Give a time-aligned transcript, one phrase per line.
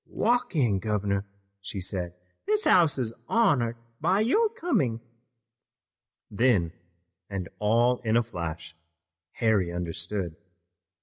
[0.07, 1.27] "Walk in, governor,"
[1.61, 2.15] she said.
[2.47, 4.99] "This house is honored by your coming."
[6.31, 6.73] Then,
[7.29, 8.75] and all in a flash,
[9.33, 10.37] Harry understood.